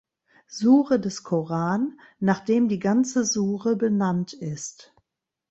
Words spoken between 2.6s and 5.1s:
die ganze Sure benannt ist.